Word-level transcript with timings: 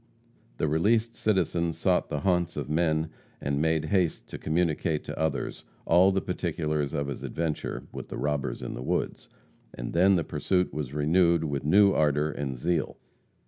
The 0.57 0.67
released 0.67 1.13
citizen 1.13 1.73
sought 1.73 2.09
the 2.09 2.21
haunts 2.21 2.57
of 2.57 2.71
men 2.71 3.11
and 3.39 3.61
made 3.61 3.85
haste 3.93 4.27
to 4.29 4.39
communicate 4.39 5.03
to 5.03 5.19
others 5.19 5.63
all 5.85 6.11
the 6.11 6.21
particulars 6.21 6.91
of 6.91 7.05
his 7.05 7.21
adventure 7.21 7.83
with 7.91 8.07
the 8.09 8.17
robbers 8.17 8.63
in 8.63 8.73
the 8.73 8.81
woods; 8.81 9.29
and 9.75 9.93
then 9.93 10.15
the 10.15 10.23
pursuit 10.23 10.73
was 10.73 10.91
renewed 10.91 11.43
with 11.43 11.63
new 11.63 11.93
ardor 11.93 12.31
and 12.31 12.57
zeal. 12.57 12.97